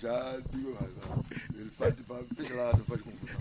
[0.00, 0.76] já digo,
[1.54, 3.40] ele faz de lá, não faz confusão.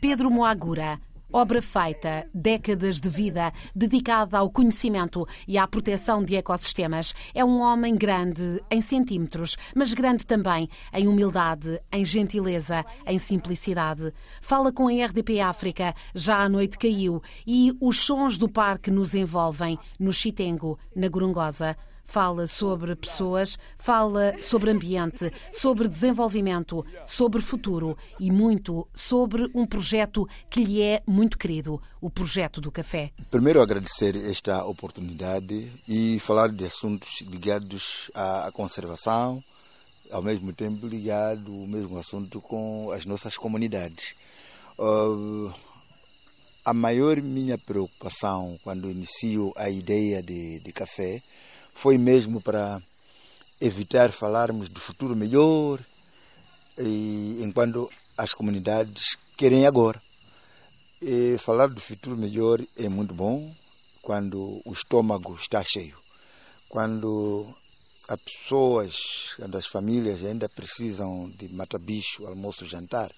[0.00, 0.98] Pedro Moagura.
[1.30, 7.14] Obra feita, décadas de vida, dedicada ao conhecimento e à proteção de ecossistemas.
[7.34, 14.10] É um homem grande em centímetros, mas grande também em humildade, em gentileza, em simplicidade.
[14.40, 19.14] Fala com a RDP África, já a noite caiu e os sons do parque nos
[19.14, 21.76] envolvem, no Chitengo, na Gorongosa
[22.08, 30.26] fala sobre pessoas, fala sobre ambiente, sobre desenvolvimento, sobre futuro e muito sobre um projeto
[30.48, 33.12] que lhe é muito querido, o projeto do café.
[33.30, 39.44] Primeiro agradecer esta oportunidade e falar de assuntos ligados à conservação,
[40.10, 44.14] ao mesmo tempo ligado o mesmo assunto com as nossas comunidades.
[44.78, 45.52] Uh,
[46.64, 51.22] a maior minha preocupação quando inicio a ideia de, de café
[51.80, 52.82] foi mesmo para
[53.60, 55.78] evitar falarmos do futuro melhor,
[56.76, 60.02] e, enquanto as comunidades querem agora.
[61.00, 63.54] E falar do futuro melhor é muito bom
[64.02, 65.96] quando o estômago está cheio,
[66.68, 67.46] quando
[68.08, 68.96] as pessoas,
[69.36, 73.12] quando as famílias ainda precisam de mata-bicho, almoço, jantar,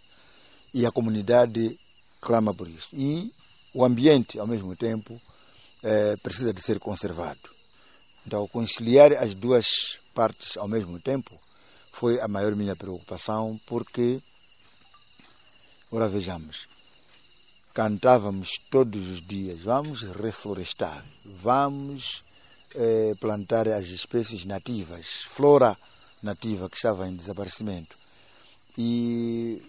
[0.75, 1.79] e a comunidade
[2.21, 2.89] clama por isso.
[2.93, 3.33] E
[3.73, 5.19] o ambiente, ao mesmo tempo,
[5.83, 7.60] é, precisa de ser conservado.
[8.27, 11.33] Então, conciliar as duas partes ao mesmo tempo
[11.93, 14.21] foi a maior minha preocupação, porque,
[15.91, 16.69] ora vejamos,
[17.75, 22.23] cantávamos todos os dias, vamos reflorestar, vamos
[22.75, 25.77] eh, plantar as espécies nativas, flora
[26.23, 27.97] nativa que estava em desaparecimento.
[28.77, 29.63] E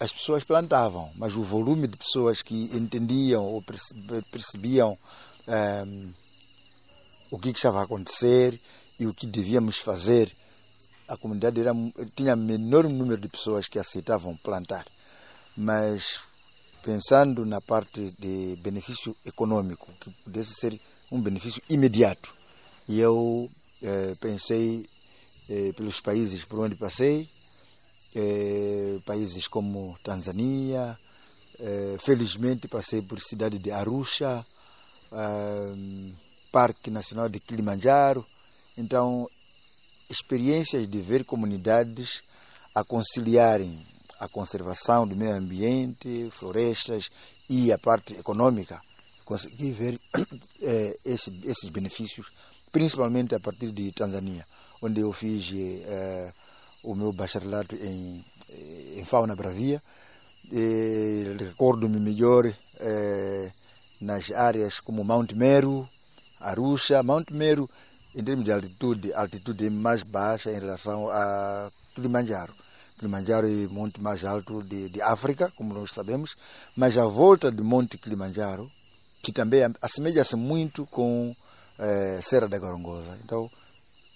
[0.00, 3.62] as pessoas plantavam, mas o volume de pessoas que entendiam ou
[4.30, 4.98] percebiam
[5.46, 5.84] eh,
[7.32, 8.60] o que, estava a acontecer
[9.00, 10.30] e o que devíamos fazer.
[11.08, 11.72] A comunidade era,
[12.14, 14.86] tinha menor número de pessoas que aceitavam plantar,
[15.56, 16.20] mas
[16.82, 20.78] pensando na parte de benefício econômico, que pudesse ser
[21.10, 22.30] um benefício imediato,
[22.86, 23.50] e eu
[23.82, 24.86] eh, pensei
[25.48, 27.26] eh, pelos países por onde passei,
[28.14, 30.98] eh, países como Tanzânia,
[32.00, 34.44] felizmente passei por cidade de Arusha,
[35.12, 36.12] eh,
[36.52, 38.24] Parque Nacional de Kilimanjaro.
[38.76, 39.28] Então,
[40.08, 42.22] experiências de ver comunidades
[42.74, 43.78] a conciliarem
[44.20, 47.10] a conservação do meio ambiente, florestas
[47.50, 48.80] e a parte econômica,
[49.24, 50.00] consegui ver
[50.62, 52.28] eh, esse, esses benefícios,
[52.70, 54.46] principalmente a partir de Tanzânia,
[54.80, 56.32] onde eu fiz eh,
[56.84, 59.82] o meu bacharelato em, eh, em fauna bravia.
[61.38, 62.52] Recordo-me melhor
[64.00, 65.88] nas áreas como Mount Meru,
[66.42, 67.68] Arusha, Mount Meru,
[68.14, 72.52] em termos de altitude, altitude mais baixa em relação a Kilimanjaro.
[72.98, 76.36] Kilimanjaro é o monte mais alto de, de África, como nós sabemos,
[76.76, 78.70] mas a volta do Monte Kilimanjaro,
[79.22, 81.34] que também assemelha-se muito com
[81.78, 83.18] eh, Serra da Gorongosa.
[83.24, 83.50] Então,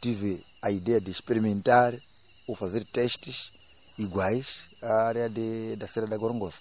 [0.01, 1.95] tive a ideia de experimentar
[2.47, 3.51] ou fazer testes
[3.99, 6.59] iguais à área de, da Serra da Gorongosa.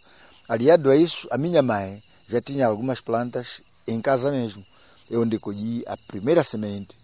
[0.47, 4.65] Aliado a isso, a minha mãe já tinha algumas plantas em casa mesmo
[5.09, 6.95] é onde colhi a primeira semente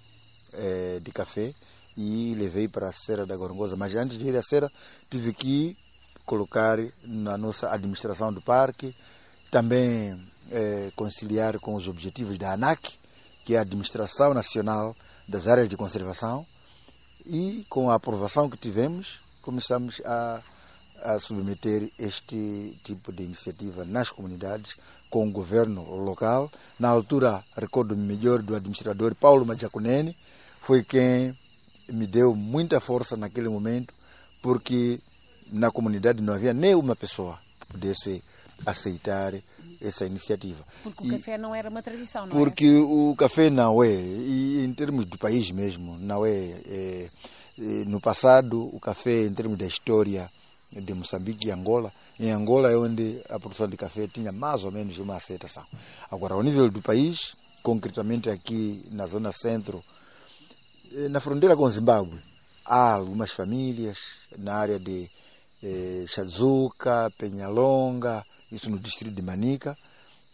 [0.54, 1.54] é, de café
[1.98, 3.76] e levei para a Serra da Gorongosa.
[3.76, 4.72] Mas antes de ir à Serra,
[5.10, 5.78] tive que
[6.26, 8.96] colocar na nossa administração do parque,
[9.50, 10.18] também
[10.52, 12.94] é, conciliar com os objetivos da ANAC,
[13.44, 14.96] que é a Administração Nacional
[15.28, 16.46] das Áreas de Conservação,
[17.26, 20.42] e com a aprovação que tivemos, começamos a,
[21.04, 24.76] a submeter este tipo de iniciativa nas comunidades,
[25.12, 26.50] com o governo local.
[26.80, 30.16] Na altura, recordo-me melhor do administrador Paulo Majacunene,
[30.62, 31.38] foi quem
[31.92, 33.94] me deu muita força naquele momento,
[34.42, 35.00] porque
[35.52, 38.24] na comunidade não havia nem uma pessoa que pudesse
[38.66, 39.34] aceitar
[39.82, 40.64] essa iniciativa.
[40.82, 42.80] Porque o e, café não era uma tradição, não Porque é?
[42.80, 47.10] o café não é, e em termos do país mesmo, não é, é,
[47.60, 47.86] é.
[47.86, 50.30] No passado, o café, em termos da história
[50.72, 51.92] de Moçambique e Angola,
[52.22, 55.66] em Angola é onde a produção de café tinha mais ou menos uma aceitação.
[56.12, 59.84] Agora, ao nível do país, concretamente aqui na zona centro,
[60.94, 62.20] eh, na fronteira com Zimbábue,
[62.64, 63.98] há algumas famílias
[64.38, 65.10] na área de
[65.64, 69.76] eh, Chazuca, Penhalonga, isso no distrito de Manica,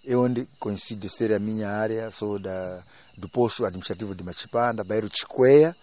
[0.06, 2.84] é onde coincide ser a minha área, sou da,
[3.18, 5.74] do posto administrativo de Machipanda, bairro Chiqueia,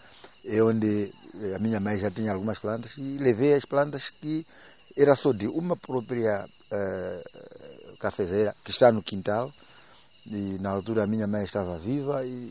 [0.44, 1.10] é onde
[1.40, 4.46] eh, a minha mãe já tinha algumas plantas e levei as plantas que
[4.96, 9.52] era só de uma própria uh, cafezeira que está no quintal.
[10.26, 12.50] E na altura a minha mãe estava viva e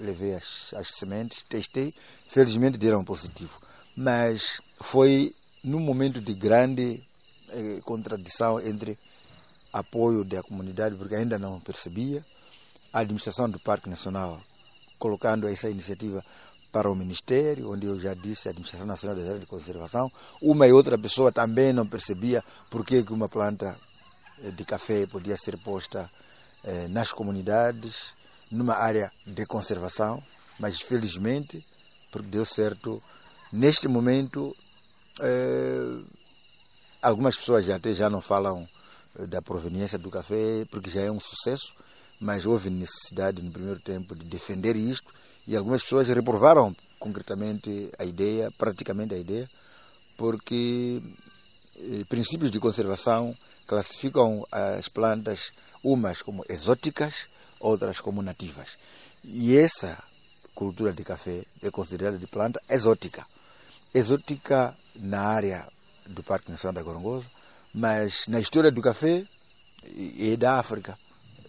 [0.00, 1.94] levei as, as sementes, testei,
[2.28, 3.60] felizmente deram positivo.
[3.96, 5.34] mas foi
[5.64, 7.02] num momento de grande
[7.50, 8.96] eh, contradição entre
[9.72, 12.24] apoio da comunidade, porque ainda não percebia,
[12.92, 14.40] a administração do Parque Nacional
[14.98, 16.24] colocando essa iniciativa
[16.78, 20.12] para o Ministério, onde eu já disse, a Administração Nacional das Áreas de Conservação.
[20.40, 22.40] Uma e outra pessoa também não percebia
[22.70, 23.76] por que uma planta
[24.44, 26.08] eh, de café podia ser posta
[26.62, 28.14] eh, nas comunidades,
[28.48, 30.22] numa área de conservação,
[30.56, 31.66] mas felizmente,
[32.12, 33.02] porque deu certo,
[33.52, 34.54] neste momento,
[35.18, 36.00] eh,
[37.02, 38.68] algumas pessoas já até já não falam
[39.26, 41.74] da proveniência do café, porque já é um sucesso,
[42.20, 45.12] mas houve necessidade no primeiro tempo de defender isto
[45.48, 49.48] e algumas pessoas reprovaram concretamente a ideia, praticamente a ideia,
[50.16, 51.00] porque
[51.76, 53.34] eh, princípios de conservação
[53.66, 55.52] classificam as plantas
[55.82, 57.28] umas como exóticas,
[57.58, 58.76] outras como nativas.
[59.24, 59.96] E essa
[60.54, 63.26] cultura de café é considerada de planta exótica.
[63.94, 65.66] Exótica na área
[66.06, 67.26] do Parque Nacional da Gorongosa,
[67.72, 69.24] mas na história do café
[70.18, 70.98] é da África.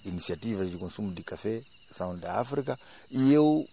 [0.05, 1.61] Iniciativas de consumo de café
[1.91, 2.79] são da África
[3.11, 3.67] e eu,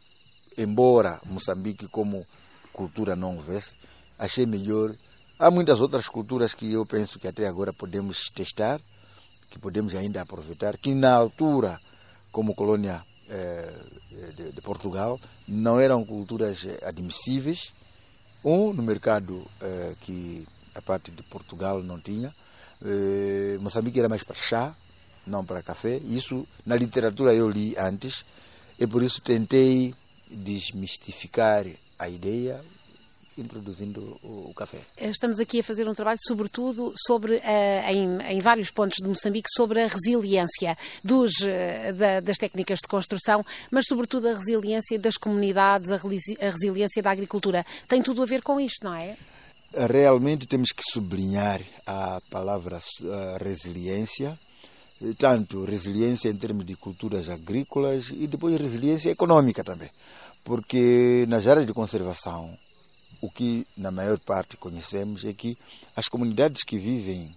[0.56, 2.26] embora Moçambique como
[2.72, 3.74] cultura não houvesse,
[4.18, 4.94] achei melhor.
[5.38, 8.80] Há muitas outras culturas que eu penso que até agora podemos testar,
[9.50, 11.80] que podemos ainda aproveitar, que na altura,
[12.32, 13.72] como colônia eh,
[14.36, 17.72] de, de, Portugal, não eram culturas admissíveis.
[18.44, 22.32] Um, no mercado eh, que a parte de Portugal não tinha.
[22.84, 24.74] Eh, Moçambique era mais para chá,
[25.26, 25.96] não para café.
[26.04, 28.24] Isso na literatura eu li antes
[28.78, 29.94] e por isso tentei
[30.30, 31.66] desmistificar
[31.98, 32.62] a ideia
[33.38, 34.78] introduzindo o, café.
[34.98, 37.40] Estamos aqui a fazer um trabalho, sobretudo, sobre, uh,
[37.90, 42.88] em, em, vários pontos de Moçambique, sobre a resiliência dos, uh, da, das técnicas de
[42.88, 47.64] construção, mas, sobretudo, a resiliência das comunidades, a resiliência da agricultura.
[47.86, 49.16] Tem tudo a ver com isto, não é?
[49.90, 52.80] realmente temos que sublinhar a palavra
[53.44, 54.38] resiliência,
[55.18, 59.90] tanto resiliência em termos de culturas agrícolas e depois resiliência econômica também,
[60.44, 62.56] porque nas áreas de conservação,
[63.20, 65.56] o que na maior parte conhecemos é que
[65.94, 67.34] as comunidades que vivem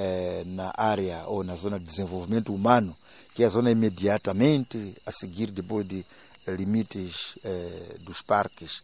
[0.00, 2.96] eh, na área ou na zona de desenvolvimento humano,
[3.34, 6.06] que é a zona imediatamente a seguir depois de
[6.46, 8.82] eh, limites eh, dos parques,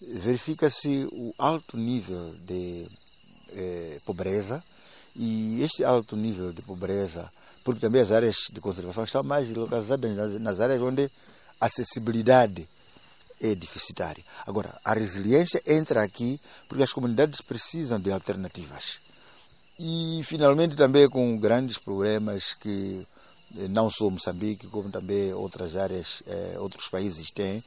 [0.00, 2.86] verifica-se o alto nível de
[4.04, 4.62] pobreza.
[5.16, 7.32] E este alto nível de pobreza,
[7.64, 11.10] porque também as áreas de conservação estão mais localizadas nas, áreas onde
[11.60, 12.66] a acessibilidade
[13.40, 14.24] é deficitária.
[14.46, 18.98] Agora, a resiliência entra aqui porque as comunidades precisam de alternativas.
[19.78, 23.06] E, finalmente, também com grandes problemas que
[23.56, 27.64] eh, não só Moçambique, como também outras áreas, eh, outros países têm,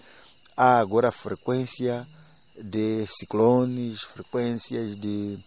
[0.55, 2.07] há agora frequência
[2.55, 5.39] de ciclones, frequências de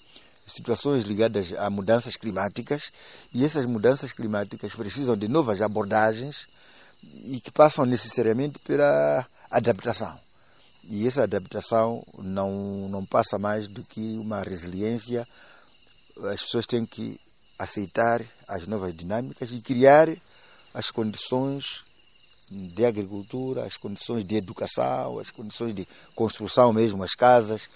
[0.47, 2.93] situações ligadas a mudanças climáticas
[3.33, 6.49] e essas mudanças climáticas precisam de novas abordagens
[7.25, 10.19] e que passam necessariamente pela adaptação.
[10.89, 15.27] E essa adaptação não, não passa mais do que uma resiliência.
[16.33, 17.21] As pessoas têm que
[17.59, 20.09] aceitar as novas dinâmicas e criar
[20.73, 21.85] as condições
[22.49, 27.69] de agricultura, as condições de educação, as condições de construção mesmo, as casas.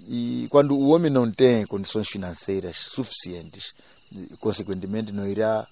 [0.00, 3.72] E quando o homem não tem condições financeiras suficientes,
[4.40, 5.66] consequentemente não irá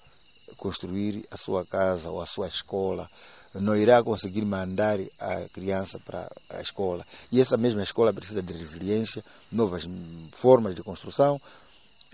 [0.57, 3.09] construir a sua casa ou a sua escola,
[3.53, 7.05] não irá conseguir mandar a criança para a escola.
[7.31, 9.87] E essa mesma escola precisa de resiliência, novas
[10.31, 11.39] formas de construção.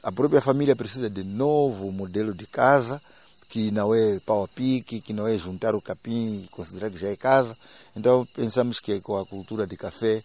[0.03, 3.01] A própria família precisa de novo modelo de casa
[3.49, 6.99] que não é pau a pique, que não é juntar o capim e considerar que
[6.99, 7.57] já é casa.
[7.95, 10.23] Então pensamos que com a cultura de café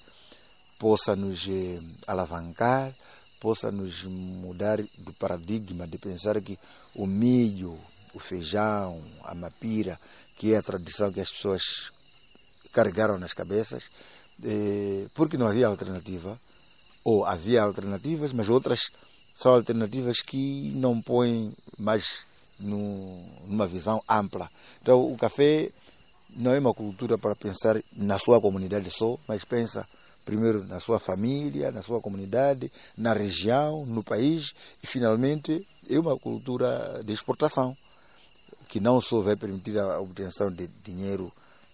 [0.78, 2.93] possa nos eh, alavancar,
[3.40, 6.59] possa nos mudar do paradigma de pensar que
[6.95, 7.78] o milho,
[8.14, 9.99] o feijão, a mapira,
[10.37, 11.62] que é a tradição que as pessoas
[12.73, 13.85] carregaram nas cabeças,
[14.43, 16.38] eh, porque não havia alternativa,
[17.04, 18.90] ou havia alternativas, mas outras
[19.37, 22.21] são alternativas que não põem mais
[22.59, 24.50] numa visão ampla.
[24.81, 25.71] Então, o café
[26.37, 29.87] não é uma cultura para pensar na sua comunidade só, mas pensa
[30.25, 36.19] primeiro na sua família, na sua comunidade, na região, no país e, finalmente, é uma
[36.19, 37.76] cultura de exportação,
[38.69, 41.31] que não só vai permitir a obtenção de dinheiro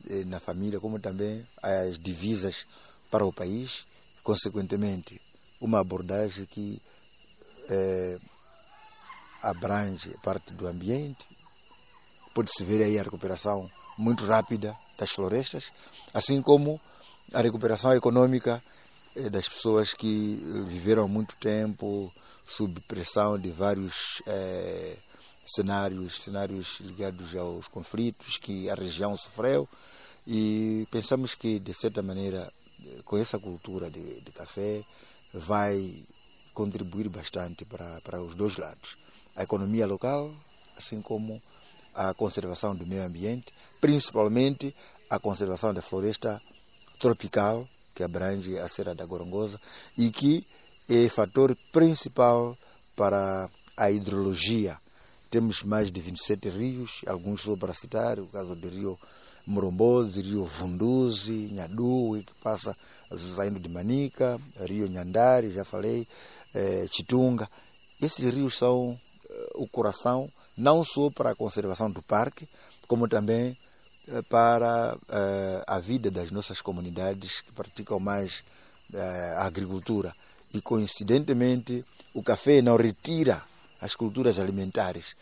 [0.09, 2.66] eh, na família, como também as divisas
[3.11, 3.87] para o país,
[4.23, 5.21] consequentemente,
[5.61, 6.80] uma abordagem que
[7.69, 8.19] eh,
[9.42, 11.25] abrange parte do ambiente.
[12.35, 15.71] Pode-se ver aí a recuperação muito rápida das florestas,
[16.12, 16.80] assim como
[17.32, 18.62] a recuperação econômica
[19.14, 22.12] é das pessoas que viveram muito tempo
[22.46, 24.96] sob pressão de vários é,
[25.44, 29.68] cenários, cenários ligados aos conflitos que a região sofreu
[30.26, 32.50] e pensamos que, de certa maneira,
[33.04, 34.82] com essa cultura de, de café,
[35.32, 36.04] vai
[36.54, 38.99] contribuir bastante para, para os dois lados.
[39.37, 40.32] A economia local,
[40.76, 41.40] assim como
[41.94, 44.75] a conservação do meio ambiente, principalmente
[45.08, 46.40] a conservação da floresta
[47.00, 49.59] tropical, que abrange a Serra da Gorongosa
[49.99, 50.47] e que
[50.88, 52.57] é fator principal
[52.95, 54.76] para a hidrologia.
[55.30, 58.99] Temos mais de 27 rios, alguns só para citar, o caso do rio
[59.47, 62.76] Moromboze, rio Vunduzi, Nhadu, que passa
[63.35, 66.07] saindo de Manica, rio Nhandari, já falei,
[66.54, 67.49] eh, Chitunga.
[68.00, 72.49] Esses rios são eh, o coração, não só para a conservação do parque,
[72.87, 73.57] como também
[74.28, 78.42] para eh, a vida das nossas comunidades que praticam mais
[78.92, 80.14] eh, a agricultura.
[80.52, 83.42] E, coincidentemente, o café não retira
[83.80, 85.16] as culturas alimentares.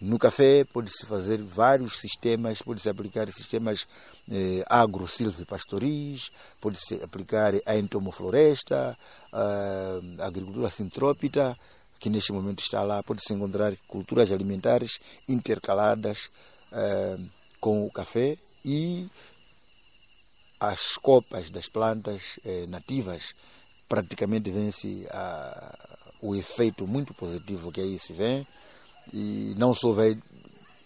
[0.00, 3.86] No café pode-se fazer vários sistemas, pode-se aplicar sistemas
[4.30, 6.30] eh, agro-silvipastoris,
[6.60, 8.96] pode-se aplicar a entomofloresta,
[9.32, 11.56] a agricultura sintrópita,
[11.98, 16.28] que neste momento está lá, pode-se encontrar culturas alimentares intercaladas
[16.72, 17.16] eh,
[17.64, 19.08] com o café e
[20.60, 23.34] as copas das plantas eh, nativas
[23.88, 25.08] praticamente vence
[26.20, 28.46] o efeito muito positivo que aí se vê.
[29.14, 30.14] E não só vai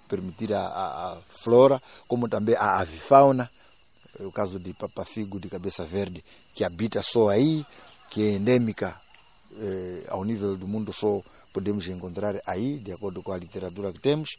[0.08, 3.50] permitir a, a, a flora, como também a avifauna,
[4.20, 7.66] é o caso de papafigo de cabeça verde, que habita só aí,
[8.08, 8.94] que é endêmica
[9.58, 11.20] eh, ao nível do mundo, só
[11.52, 14.38] podemos encontrar aí, de acordo com a literatura que temos,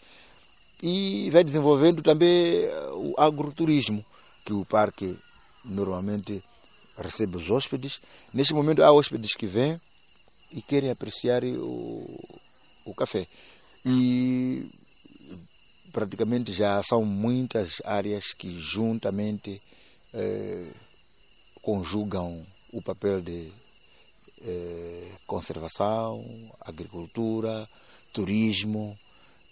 [0.81, 4.03] e vai desenvolvendo também o agroturismo,
[4.45, 5.17] que o parque
[5.63, 6.43] normalmente
[6.98, 8.00] recebe os hóspedes.
[8.33, 9.79] Neste momento há hóspedes que vêm
[10.51, 12.05] e querem apreciar o,
[12.86, 13.27] o café.
[13.86, 14.67] E
[15.91, 19.62] praticamente já são muitas áreas que juntamente
[20.13, 20.67] eh,
[21.62, 23.51] conjugam o papel de
[24.41, 26.24] eh, conservação,
[26.62, 27.67] agricultura,
[28.13, 28.98] turismo.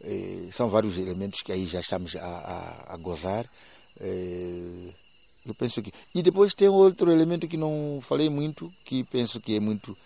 [0.03, 3.45] Eh, são vários elementos que aí já estamos a, a, a gozar.
[3.99, 5.91] eu penso que.
[6.13, 9.97] E depois tem outro elemento que não falei muito, que penso que é muito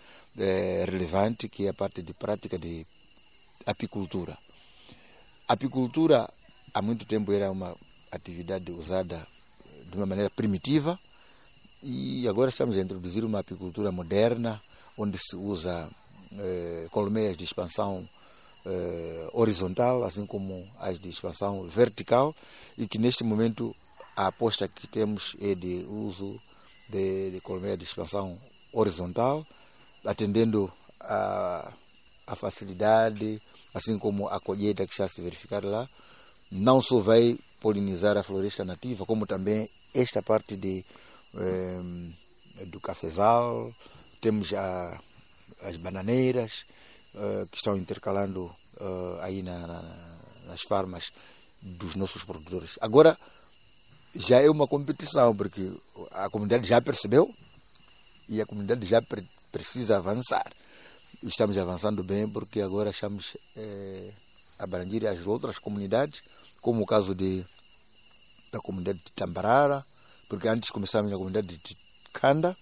[0.86, 2.86] relevante, que é a parte de prática de
[3.66, 4.36] apicultura.
[5.46, 6.28] A apicultura
[6.72, 7.74] há muito tempo era uma
[8.10, 9.26] atividade usada
[9.90, 10.98] de uma maneira primitiva
[11.82, 14.62] e agora estamos a introduzir uma apicultura moderna
[14.96, 15.90] onde se usa
[16.38, 18.08] eh, colmeias de expansão
[18.66, 22.34] eh, horizontal, assim como as de expansão vertical
[22.78, 23.74] e que neste momento
[24.16, 26.40] a aposta que temos é de uso
[26.88, 28.38] de, de colmeias de expansão
[28.72, 29.46] horizontal,
[30.04, 31.72] atendendo a,
[32.26, 33.40] a facilidade
[33.74, 35.88] assim como a colheita que já se verificar lá,
[36.50, 40.84] não só vai polinizar a floresta nativa, como também esta parte de,
[41.36, 43.72] eh, do cafezal,
[44.20, 44.98] temos a,
[45.62, 46.64] as bananeiras
[47.14, 48.50] eh, que estão intercalando
[48.80, 49.82] eh, aí na, na,
[50.48, 51.10] nas farmas
[51.60, 52.78] dos nossos produtores.
[52.80, 53.16] Agora
[54.14, 55.70] já é uma competição, porque
[56.12, 57.32] a comunidade já percebeu
[58.28, 60.50] e a comunidade já pre precisa avançar
[61.22, 64.10] estamos avançando bem porque agora estamos é,
[64.58, 66.22] abranger as outras comunidades,
[66.60, 67.44] como o caso de,
[68.50, 69.84] da comunidade de Tambarara,
[70.28, 71.76] porque antes começamos na comunidade de
[72.12, 72.56] Kanda,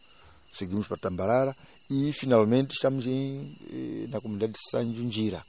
[0.53, 1.57] seguimos para Tambarara
[1.91, 5.45] e finalmente estamos em, eh, na comunidade de Sanjunjira,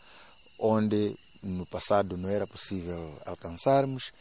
[0.57, 4.11] onde no passado não era possível alcançarmos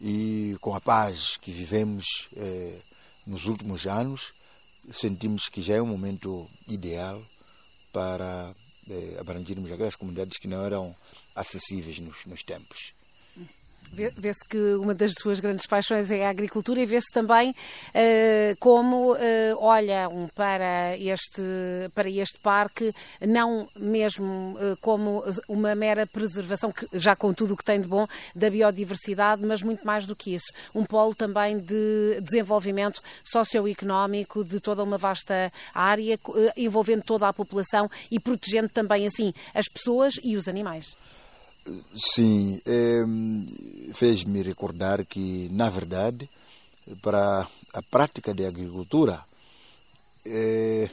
[0.00, 2.78] e com a paz que vivemos eh,
[3.26, 4.32] nos últimos anos,
[4.92, 7.22] sentimos que já é um momento ideal
[7.92, 8.52] para
[8.90, 10.94] eh, abrangermos aquelas comunidades que não eram
[11.36, 12.97] acessíveis nos, nos tempos.
[13.92, 19.12] Vê-se que uma das suas grandes paixões é a agricultura e vê-se também uh, como
[19.12, 19.18] uh,
[19.58, 21.42] olham para este,
[21.94, 27.56] para este parque, não mesmo uh, como uma mera preservação, que, já com tudo o
[27.56, 30.52] que tem de bom, da biodiversidade, mas muito mais do que isso.
[30.74, 36.18] Um polo também de desenvolvimento socioeconómico de toda uma vasta área,
[36.56, 40.94] envolvendo toda a população e protegendo também, assim, as pessoas e os animais.
[41.94, 43.04] Sim, é,
[43.94, 46.28] fez-me recordar que, na verdade,
[47.02, 49.20] para a prática de agricultura,
[50.24, 50.88] é,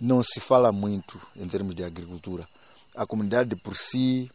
[0.00, 2.48] não se fala muito em termos de agricultura.
[2.94, 4.30] A comunidade por si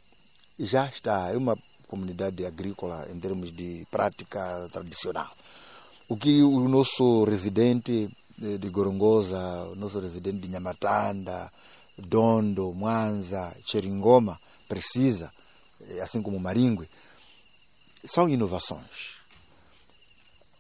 [0.60, 5.30] já está, é uma comunidade agrícola em termos de prática tradicional.
[6.08, 9.38] O que o nosso residente de, de Gorongosa,
[9.72, 11.52] o nosso residente de Nhamatanda,
[11.98, 15.32] Dondo, Mwanza, Xeringoma, precisa,
[16.02, 16.88] assim como Maringue,
[18.06, 19.20] são inovações.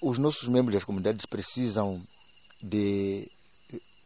[0.01, 2.01] Os nossos membros das comunidades precisam
[2.61, 3.27] de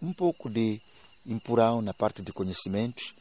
[0.01, 0.81] um pouco de
[1.25, 3.13] empurrão na parte de conhecimentos.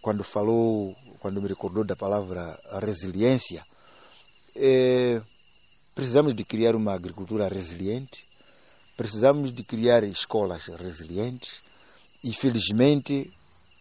[0.00, 3.64] Quando falou, quando me recordou da palavra resiliência,
[4.54, 5.20] é,
[5.94, 8.24] precisamos de criar uma agricultura resiliente,
[8.96, 11.62] precisamos de criar escolas resilientes
[12.22, 13.32] e, felizmente,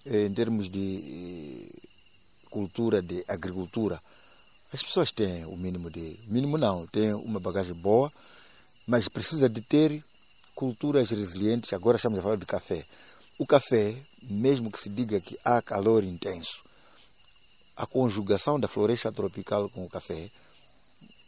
[0.05, 1.69] em termos de
[2.53, 4.00] cultura, de agricultura,
[4.72, 6.19] as pessoas têm o mínimo de.
[6.27, 8.13] mínimo não, têm uma bagagem boa,
[8.88, 10.03] mas precisa de ter
[10.53, 11.74] culturas resilientes.
[11.74, 12.86] Agora estamos a falar de café.
[13.39, 16.62] O café, mesmo que se diga que há calor intenso,
[17.75, 20.29] a conjugação da floresta tropical com o café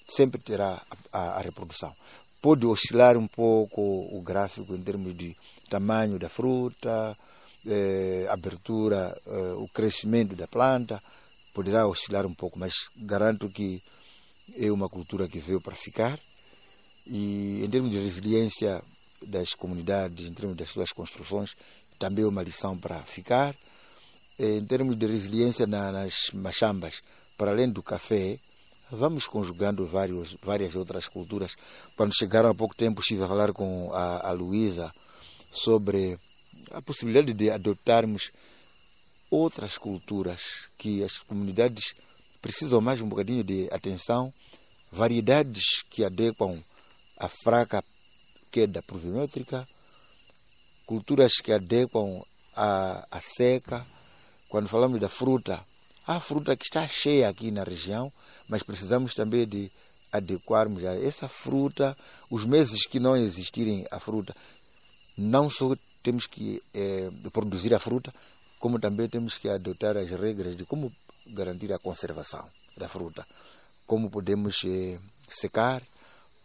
[0.08, 0.80] sempre terá
[1.12, 1.92] a, a, a reprodução.
[2.40, 5.36] Pode oscilar um pouco o gráfico em termos de
[5.72, 7.18] tamanho da fruta,
[7.66, 11.02] eh, abertura, eh, o crescimento da planta,
[11.54, 13.82] poderá oscilar um pouco, mas garanto que
[14.58, 16.20] é uma cultura que veio para ficar.
[17.08, 18.82] E em termos de resiliência
[19.22, 21.56] das comunidades, em termos das suas construções,
[21.98, 23.56] também é uma lição para ficar.
[24.38, 27.02] Em termos de resiliência nas machambas,
[27.38, 28.38] para além do café,
[28.92, 31.56] vamos conjugando vários, várias outras culturas.
[31.96, 34.92] Quando chegaram há pouco tempo, estive a falar com a, a Luísa
[35.50, 36.20] sobre
[36.72, 38.32] a possibilidade de adotarmos
[39.30, 40.42] outras culturas
[40.78, 41.94] que as comunidades
[42.42, 44.32] precisam mais um bocadinho de atenção,
[44.92, 46.62] variedades que adequam
[47.18, 47.84] a fraca
[48.52, 49.68] queda pluviométrica,
[50.86, 52.22] culturas que adequam
[52.56, 53.86] a seca.
[54.48, 55.60] Quando falamos da fruta,
[56.08, 58.12] há fruta que está cheia aqui na região,
[58.48, 59.70] mas precisamos também de
[60.12, 61.98] adequarmos a essa fruta,
[62.30, 64.34] os meses que não existirem a fruta,
[65.18, 68.14] não só temos que eh, produzir a fruta,
[68.60, 70.94] como também temos que adotar as regras de como
[71.26, 73.26] garantir a conservação da fruta,
[73.88, 75.82] como podemos eh, secar,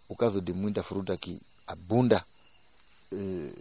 [0.08, 2.24] o caso de muita fruta que abunda
[3.12, 3.52] eh,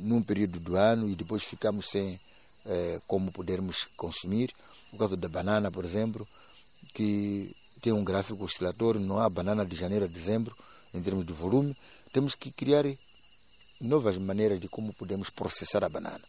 [0.00, 2.18] num período do ano e depois ficamos sem
[3.06, 4.50] como podermos consumir,
[4.90, 6.26] o caso da banana, por exemplo,
[6.94, 10.56] que tem um gráfico oscilatório, não há banana de janeiro a dezembro,
[10.94, 11.76] em termos de volume,
[12.10, 12.86] temos que criar
[13.84, 16.20] novas maneiras de como podemos processar a banana.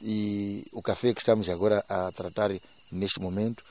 [0.00, 2.50] E o café que estamos agora a tratar
[2.90, 3.62] neste momento,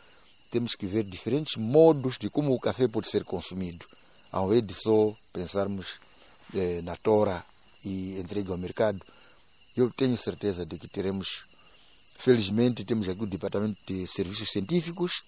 [0.52, 3.86] temos que ver diferentes modos de como o café pode ser consumido,
[4.32, 6.00] ao invés de só pensarmos
[6.54, 7.44] eh, na tora
[7.84, 9.02] e entrega ao mercado.
[9.76, 11.44] Eu tenho certeza de que teremos,
[12.18, 15.24] felizmente, temos aqui o Departamento de Serviços Científicos,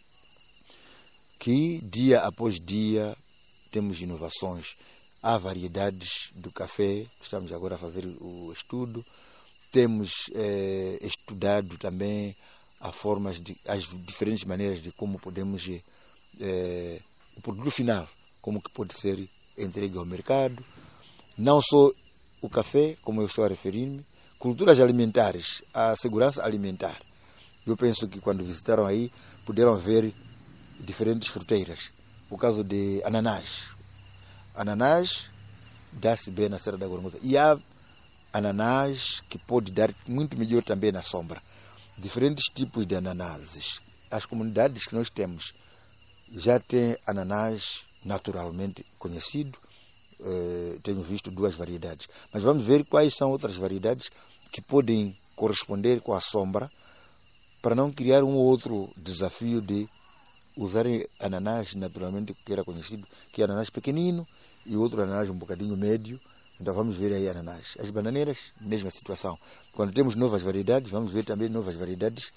[1.38, 3.16] que dia após dia
[3.72, 4.76] temos inovações.
[5.22, 9.06] Há variedades do café, estamos agora a fazer o estudo.
[9.70, 12.34] Temos eh, estudado também
[12.80, 15.70] as formas de, as diferentes maneiras de como podemos
[16.40, 17.02] eh,
[17.36, 18.08] o produto final,
[18.42, 19.20] como que pode ser
[19.58, 20.64] entregue ao mercado.
[21.38, 21.92] Não só
[22.42, 24.06] o café, como eu estou a referir-me,
[24.38, 26.98] culturas alimentares, a segurança alimentar.
[27.68, 29.12] Eu penso que quando visitaram aí,
[29.46, 30.14] puderam ver
[30.80, 31.92] diferentes fruteiras.
[32.30, 33.79] O caso de ananás.
[34.60, 35.28] Ananás
[35.94, 37.18] dá-se bem na Serra da Gorongosa.
[37.22, 37.58] E há
[38.34, 41.42] ananás que pode dar muito melhor também na sombra.
[41.98, 43.80] Diferentes tipos de ananases.
[44.12, 45.54] As comunidades que nós temos
[46.36, 49.58] já têm ananás naturalmente conhecido.
[50.20, 52.10] Uh, tenho visto duas variedades.
[52.34, 54.10] Mas vamos ver quais são outras variedades
[54.52, 56.70] que podem corresponder com a sombra
[57.62, 59.88] para não criar um outro desafio de
[60.58, 64.28] usarem ananás naturalmente que era conhecido, que é ananás pequenino
[64.66, 66.20] e outro ananás um bocadinho médio.
[66.60, 67.78] Então vamos ver aí ananás.
[67.80, 69.38] As bananeiras, mesma situação.
[69.74, 72.32] Quando temos novas variedades, vamos ver também novas variedades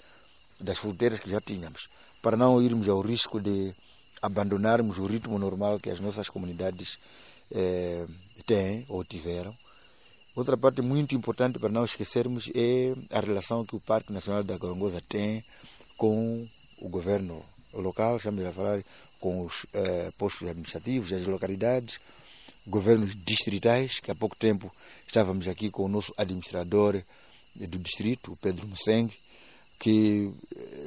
[0.59, 1.89] das fruteiras que já tínhamos,
[2.21, 3.73] para não irmos ao risco de
[4.21, 6.97] abandonarmos o ritmo normal que as nossas comunidades
[7.51, 8.05] eh,
[8.45, 9.53] têm ou tiveram.
[10.35, 14.57] Outra parte muito importante para não esquecermos é a relação que o Parque Nacional da
[14.57, 15.43] Gorongosa tem
[15.97, 16.47] com
[16.79, 18.81] o governo local, estamos a falar
[19.23, 21.97] com os eh, postos administrativos, as localidades,
[22.67, 24.69] governos distritais, que há pouco tempo
[25.07, 27.01] estávamos aqui com o nosso administrador
[27.55, 29.09] do distrito, Pedro Musseng,
[29.79, 30.29] que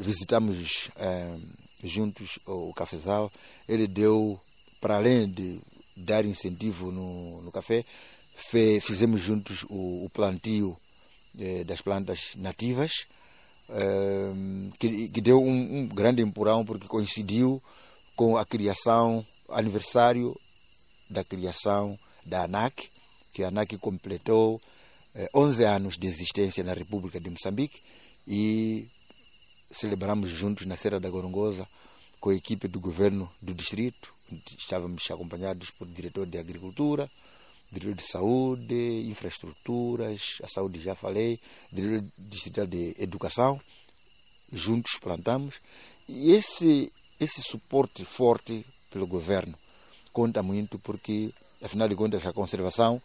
[0.00, 1.38] visitamos eh,
[1.82, 3.32] juntos o cafezal.
[3.66, 4.38] Ele deu,
[4.82, 5.58] para além de
[5.96, 7.86] dar incentivo no, no café,
[8.34, 10.76] fe, fizemos juntos o, o plantio
[11.40, 13.06] eh, das plantas nativas,
[14.78, 17.60] que, que, deu um, um, grande empurrão porque coincidiu
[18.16, 20.34] com a criação, aniversário
[21.08, 22.88] da criação da ANAC,
[23.32, 24.60] que a ANAC completou
[25.34, 27.80] 11 anos de existência na República de Moçambique
[28.26, 28.88] e
[29.70, 31.66] celebramos juntos na Serra da Gorongosa
[32.20, 34.12] com a equipe do governo do distrito.
[34.58, 37.10] Estávamos acompanhados por diretor de Agricultura,
[37.70, 41.38] diretor de Saúde, Infraestruturas, a Saúde já falei,
[41.72, 43.60] diretor distrital de Educação.
[44.52, 45.56] Juntos plantamos.
[46.08, 49.54] E esse, esse suporte forte pelo governo
[50.12, 51.30] conta muito porque,
[51.62, 53.00] afinal de contas, a conservação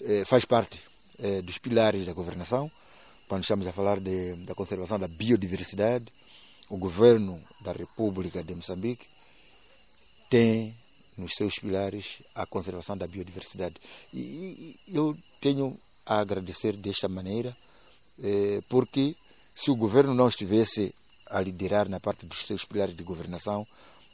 [0.00, 0.80] eh, faz parte
[1.20, 2.70] eh, dos pilares da governação.
[3.28, 6.06] Quando estamos a falar de, da conservação da biodiversidade,
[6.68, 9.06] o governo da República de Moçambique
[10.28, 10.74] tem
[11.16, 13.76] nos seus pilares a conservação da biodiversidade.
[14.12, 17.56] E, e eu tenho a agradecer desta maneira,
[18.22, 19.14] eh, porque
[19.54, 20.94] se o governo não estivesse
[21.30, 23.66] a liderar na parte dos seus pilares de governação,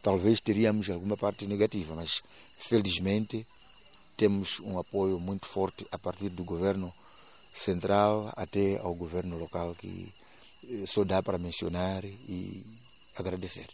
[0.03, 2.22] talvez teríamos alguma parte negativa, mas
[2.59, 3.46] felizmente
[4.16, 6.92] temos um apoio muito forte a partir do governo
[7.55, 10.12] central até ao governo local que
[10.87, 12.64] só dá para mencionar e
[13.16, 13.66] agradecer.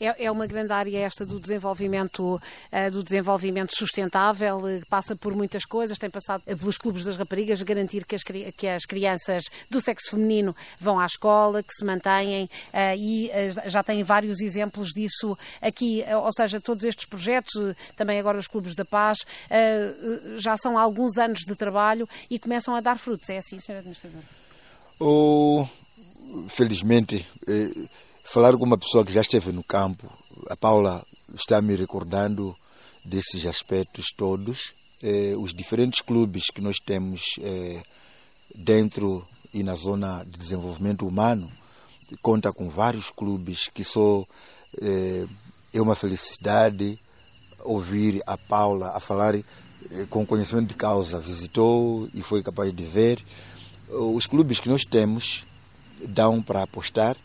[0.00, 5.34] É, é uma grande área esta do desenvolvimento, uh, do desenvolvimento sustentável, uh, passa por
[5.34, 9.78] muitas coisas, tem passado pelos clubes das raparigas, garantir que as, que as crianças do
[9.78, 13.30] sexo feminino vão à escola, que se mantêm uh, e
[13.66, 17.52] já tem vários exemplos disso aqui, ou seja, todos estes projetos,
[17.94, 19.18] também agora os clubes da paz,
[20.38, 23.28] já são alguns anos de trabalho e começam a dar frutos.
[23.28, 23.78] É assim, Sr.
[23.78, 24.22] Administrador?
[24.98, 25.66] Oh,
[26.48, 27.70] felizmente, eh,
[28.32, 30.08] falar com uma pessoa que já esteve no campo,
[30.48, 32.56] a Paula está me recordando
[33.04, 34.70] desses aspectos todos.
[35.02, 37.82] Eh, os diferentes clubes que nós temos eh,
[38.54, 41.50] dentro e na zona de desenvolvimento humano
[42.22, 44.24] conta com vários clubes que só
[44.80, 45.26] eh,
[45.74, 46.96] é uma felicidade
[47.64, 49.44] ouvir a Paula a falar eh,
[50.08, 51.18] com conhecimento de causa.
[51.18, 53.20] Visitou e foi capaz de ver.
[53.88, 55.44] Os clubes que nós temos
[56.06, 57.16] dão para apostar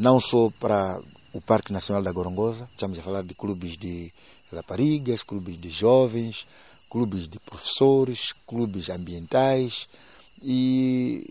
[0.00, 0.98] não só para
[1.30, 4.10] o Parque Nacional da Gorongosa, estamos a falar de clubes de
[4.50, 6.46] raparigas, clubes de jovens,
[6.88, 9.86] clubes de professores, clubes ambientais
[10.42, 11.22] e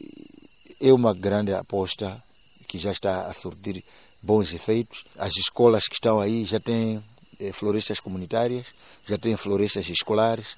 [0.79, 2.23] é uma grande aposta
[2.67, 3.83] que já está a surtir
[4.21, 5.03] bons efeitos.
[5.17, 7.03] As escolas que estão aí já têm
[7.39, 8.67] eh, florestas comunitárias,
[9.07, 10.57] já têm florestas escolares,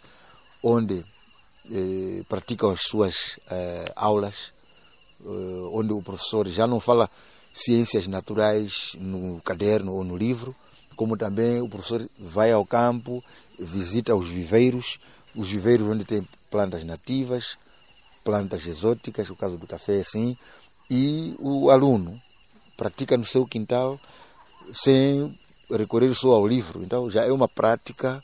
[0.62, 1.02] onde
[1.72, 4.52] eh, praticam as suas eh, aulas,
[5.24, 7.10] eh, onde o professor já não fala
[7.54, 10.56] ciências naturais no caderno ou no livro,
[10.96, 13.24] como também o professor vai ao campo,
[13.58, 15.00] visita os viveiros,
[15.36, 17.58] os viveiros onde tem plantas nativas,
[18.24, 20.38] plantas exóticas, o caso do café assim,
[20.90, 22.22] e o aluno
[22.78, 24.00] pratica no seu quintal
[24.74, 25.38] sem
[25.70, 26.84] recorrer só ao livro.
[26.84, 28.24] Então já é uma prática,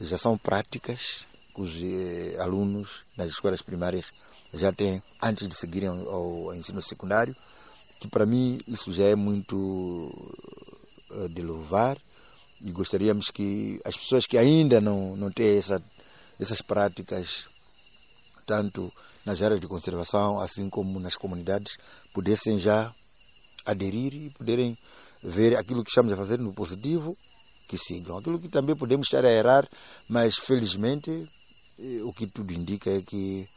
[0.00, 4.12] já são práticas que os eh, alunos nas escolas primárias
[4.54, 7.34] já têm antes de seguirem ao, ao ensino secundário
[8.00, 9.56] que para mim isso já é muito
[11.10, 11.98] uh, de louvar
[12.60, 15.82] e gostaríamos que as pessoas que ainda não, não têm essa,
[16.40, 17.46] essas práticas,
[18.46, 18.92] tanto
[19.24, 21.76] nas áreas de conservação, assim como nas comunidades,
[22.12, 22.92] pudessem já
[23.64, 24.78] aderir e poderem
[25.22, 27.16] ver aquilo que estamos a fazer no positivo,
[27.68, 28.16] que sigam.
[28.18, 29.68] Aquilo que também podemos estar a errar,
[30.08, 31.28] mas felizmente
[31.78, 33.48] eh, o que tudo indica é que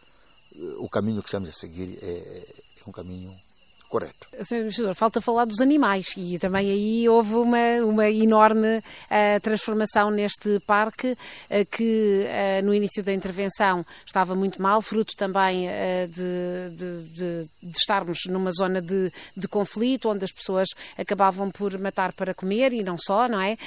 [0.55, 3.31] eh, o caminho que estamos a seguir é, é um caminho
[3.89, 4.27] correto.
[4.43, 4.55] Sr.
[4.55, 10.59] Administrador, falta falar dos animais e também aí houve uma, uma enorme uh, transformação neste
[10.59, 15.67] parque uh, que uh, no início da intervenção estava muito mal, fruto também
[16.07, 21.77] de, de, de, de, estarmos numa zona de, de, conflito onde as pessoas acabavam por
[21.79, 23.57] matar para comer e não só, não é?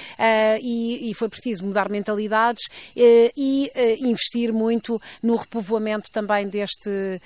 [0.61, 2.62] E, e, foi preciso mudar mentalidades
[2.94, 7.20] e investir muito no repovoamento também deste,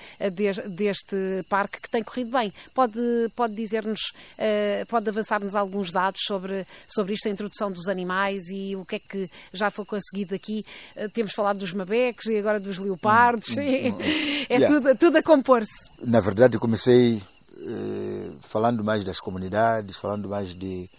[0.69, 1.15] deste
[1.49, 2.51] parque que tem corrido bem.
[2.73, 3.99] Pode pode, pode dizer-nos,
[4.37, 8.95] uh, pode avançar-nos alguns dados sobre, sobre isto, a introdução dos animais e o que
[8.95, 10.65] é que já foi conseguido aqui?
[10.95, 13.49] Uh, temos falado dos mabeques e agora dos leopardos.
[13.49, 14.45] Hum, hum, hum.
[14.49, 14.67] é yeah.
[14.67, 15.89] tudo, tudo a compor-se.
[16.01, 17.21] Na verdade, eu comecei
[17.53, 20.89] uh, falando mais das comunidades, falando mais de,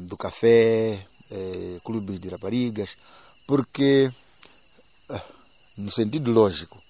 [0.00, 0.98] do café,
[1.84, 2.96] clubes de raparigas,
[3.46, 4.10] porque,
[5.76, 6.80] no sentido lógico,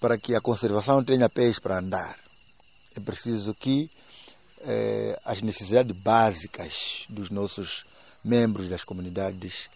[0.00, 2.16] para que a conservação tenha pés para andar,
[2.96, 3.90] é preciso que
[4.62, 7.84] eh, as necessidades básicas dos nossos
[8.24, 9.68] membros das comunidades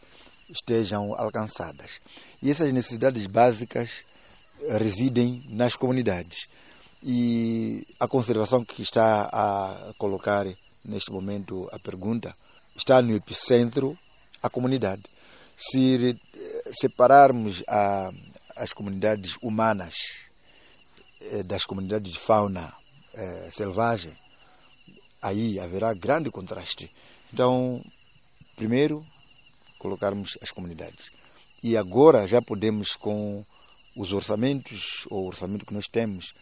[0.49, 2.01] estejam alcançadas.
[2.43, 4.05] E essas necessidades básicas
[4.79, 6.49] residem nas comunidades.
[7.03, 10.47] E a conservação que está a colocar
[10.85, 12.35] neste momento a pergunta
[12.77, 13.97] está no epicentro
[14.43, 15.03] a comunidade.
[15.57, 16.17] Se
[16.73, 18.11] separarmos a,
[18.57, 19.95] as comunidades humanas
[21.21, 22.73] eh, das comunidades de fauna
[23.19, 24.13] eh, selvagem,
[25.21, 26.89] aí haverá grande contraste.
[27.33, 27.85] Então,
[28.55, 29.05] primeiro,
[29.79, 31.11] colocarmos as comunidades.
[31.61, 33.45] E agora já podemos, com
[33.97, 36.33] os orçamentos, ou o orçamento que nós temos,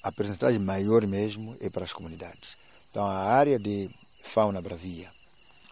[0.00, 2.56] a percentagem maior mesmo é para as comunidades.
[2.88, 3.90] Então, a área de
[4.22, 5.10] fauna bravia,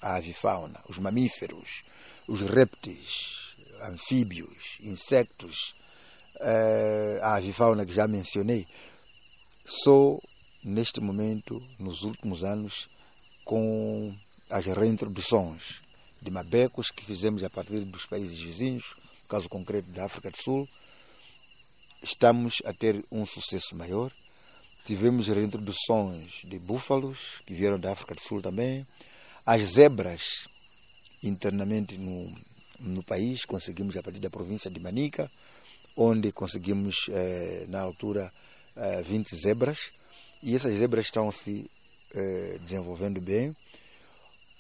[0.03, 1.85] a avifauna, os mamíferos,
[2.27, 5.77] os répteis, anfíbios, insectos,
[6.41, 8.67] eh, a avifauna que já mencionei,
[9.67, 10.19] só
[10.63, 12.89] neste momento, nos últimos anos,
[13.45, 14.15] com
[14.49, 15.81] as reintroduções
[16.23, 18.85] de mabecos que fizemos a partir dos países vizinhos,
[19.23, 20.69] no caso concreto da África do Sul,
[22.03, 24.13] estamos a ter um sucesso maior.
[24.85, 28.87] Tivemos reintroduções de búfalos, que vieram da África do Sul também.
[29.45, 30.49] As zebras,
[31.23, 32.33] internamente no,
[32.79, 35.31] no país, conseguimos a partir da província de Manica,
[35.97, 38.33] onde conseguimos, eh, na altura,
[38.77, 39.91] eh, 20 zebras.
[40.43, 41.71] E essas zebras estão se
[42.15, 43.55] eh, desenvolvendo bem.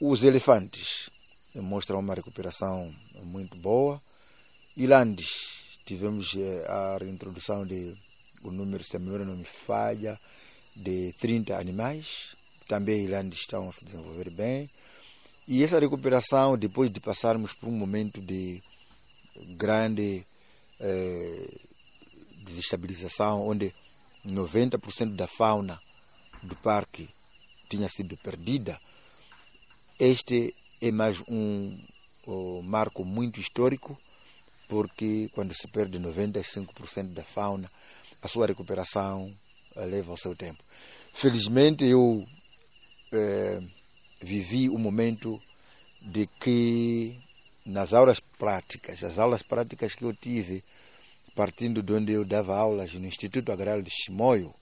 [0.00, 1.08] Os elefantes
[1.54, 4.00] mostram uma recuperação muito boa.
[4.76, 7.96] Ilandes, tivemos eh, a reintrodução de
[8.42, 10.18] o número, se a memória não me falha,
[10.74, 12.36] de 30 animais.
[12.68, 14.68] Também Ilandes estão a se desenvolver bem.
[15.48, 18.62] E essa recuperação, depois de passarmos por um momento de
[19.56, 20.24] grande
[20.80, 21.48] eh,
[22.44, 23.72] desestabilização, onde
[24.26, 25.80] 90% da fauna
[26.42, 27.08] do parque
[27.68, 28.78] tinha sido perdida,
[29.98, 31.78] este é mais um,
[32.26, 33.98] um marco muito histórico,
[34.68, 37.70] porque quando se perde 95% da fauna,
[38.22, 39.32] a sua recuperação
[39.74, 40.62] leva o seu tempo.
[41.12, 42.26] Felizmente, eu
[43.12, 43.62] eh,
[44.20, 45.40] vivi o um momento
[46.02, 47.18] de que
[47.64, 50.62] nas aulas práticas, as aulas práticas que eu tive,
[51.36, 54.52] partindo de onde eu dava aulas no Instituto Agrário de Chimoio,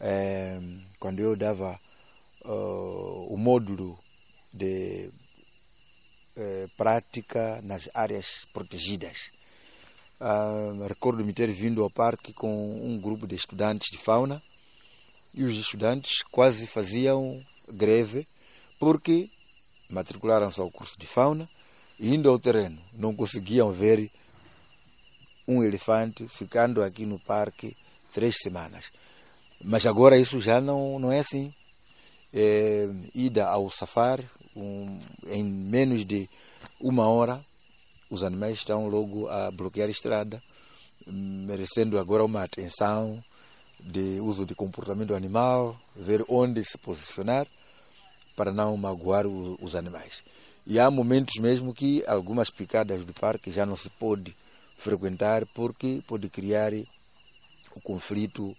[0.00, 0.58] eh,
[0.98, 1.78] quando eu dava
[2.44, 3.98] uh, o módulo
[4.52, 5.10] de
[6.36, 9.30] eh, prática nas áreas protegidas.
[10.18, 14.42] Uh, Recordo-me ter vindo ao parque com um grupo de estudantes de fauna
[15.34, 18.26] e os estudantes quase faziam greve
[18.78, 19.28] porque
[19.90, 21.48] matricularam-se ao curso de fauna
[22.00, 24.10] e indo ao terreno não conseguiam ver
[25.46, 27.76] um elefante ficando aqui no parque
[28.12, 28.86] três semanas.
[29.62, 31.52] Mas agora isso já não, não é assim.
[32.34, 36.28] É, ida ao safari, um, em menos de
[36.80, 37.40] uma hora,
[38.10, 40.42] os animais estão logo a bloquear a estrada,
[41.06, 43.22] merecendo agora uma atenção
[43.80, 47.46] de uso de comportamento animal, ver onde se posicionar
[48.34, 50.22] para não magoar o, os animais.
[50.66, 54.34] E há momentos mesmo que algumas picadas do parque já não se pode
[54.86, 56.72] frequentar porque pode criar
[57.74, 58.56] o conflito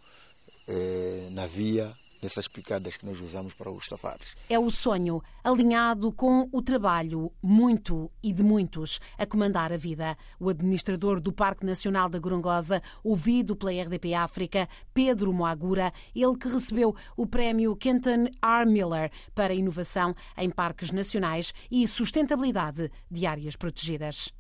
[0.68, 1.90] eh, na via
[2.22, 4.36] nessas picadas que nós usamos para os safaris.
[4.50, 10.18] É o sonho alinhado com o trabalho, muito e de muitos, a comandar a vida.
[10.40, 16.50] O administrador do Parque Nacional da Gorongosa, ouvido pela RDP África, Pedro Moagura, ele que
[16.50, 18.66] recebeu o prémio Kenton R.
[18.66, 24.34] Miller para inovação em parques nacionais e sustentabilidade de áreas protegidas.